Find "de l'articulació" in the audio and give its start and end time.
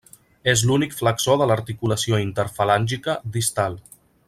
1.41-2.21